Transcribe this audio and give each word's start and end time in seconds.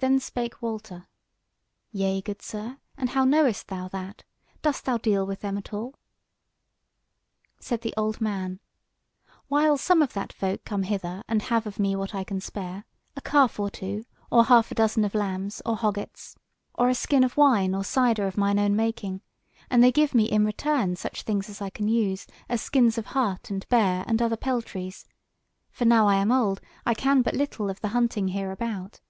Then 0.00 0.20
spake 0.20 0.62
Walter: 0.62 1.08
"Yea, 1.90 2.20
good 2.20 2.40
sir, 2.40 2.78
and 2.96 3.10
how 3.10 3.24
knowest 3.24 3.66
thou 3.66 3.88
that? 3.88 4.22
dost 4.62 4.84
thou 4.84 4.96
deal 4.96 5.26
with 5.26 5.40
them 5.40 5.58
at 5.58 5.72
all?" 5.74 5.96
Said 7.58 7.80
the 7.80 7.94
old 7.96 8.20
man: 8.20 8.60
"Whiles 9.48 9.80
some 9.80 10.00
of 10.00 10.12
that 10.12 10.32
folk 10.32 10.64
come 10.64 10.84
hither 10.84 11.24
and 11.26 11.42
have 11.42 11.66
of 11.66 11.80
me 11.80 11.96
what 11.96 12.14
I 12.14 12.22
can 12.22 12.40
spare; 12.40 12.84
a 13.16 13.20
calf 13.20 13.58
or 13.58 13.70
two, 13.72 14.04
or 14.30 14.42
a 14.42 14.44
half 14.44 14.70
dozen 14.70 15.04
of 15.04 15.16
lambs 15.16 15.60
or 15.66 15.74
hoggets; 15.74 16.36
or 16.76 16.88
a 16.88 16.94
skin 16.94 17.24
of 17.24 17.36
wine 17.36 17.74
or 17.74 17.82
cyder 17.82 18.28
of 18.28 18.36
mine 18.38 18.60
own 18.60 18.76
making: 18.76 19.20
and 19.68 19.82
they 19.82 19.90
give 19.90 20.14
me 20.14 20.26
in 20.26 20.44
return 20.46 20.94
such 20.94 21.22
things 21.24 21.48
as 21.48 21.60
I 21.60 21.70
can 21.70 21.88
use, 21.88 22.24
as 22.48 22.62
skins 22.62 22.98
of 22.98 23.06
hart 23.06 23.50
and 23.50 23.68
bear 23.68 24.04
and 24.06 24.22
other 24.22 24.36
peltries; 24.36 25.06
for 25.72 25.86
now 25.86 26.06
I 26.06 26.14
am 26.14 26.30
old, 26.30 26.60
I 26.86 26.94
can 26.94 27.20
but 27.22 27.34
little 27.34 27.68
of 27.68 27.80
the 27.80 27.88
hunting 27.88 28.28
hereabout. 28.28 29.00